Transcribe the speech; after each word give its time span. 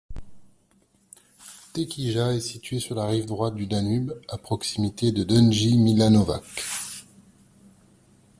Tekija 1.73 2.33
est 2.33 2.39
située 2.39 2.79
sur 2.79 2.95
la 2.95 3.05
rive 3.05 3.27
droite 3.27 3.53
du 3.53 3.67
Danube, 3.67 4.11
à 4.29 4.39
proximité 4.39 5.11
de 5.11 5.23
Donji 5.23 5.77
Milanovac. 5.77 6.41